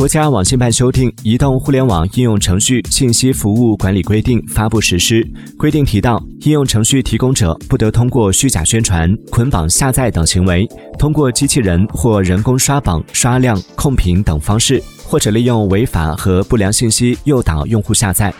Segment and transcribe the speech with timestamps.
[0.00, 5.22] 国家网信办修订移动互联网应用程序信息服务管理规定发布实施。
[5.58, 10.66] 规定提到应用程序提供者不得通过虚假宣传捆绑下载等行为
[10.98, 18.32] 通过机器人或人工刷榜刷量控评等方式或者利用违法和不良信息诱导用户下载。